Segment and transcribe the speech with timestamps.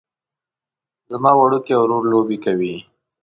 [1.11, 2.75] زما وړوکی ورور لوبې کوي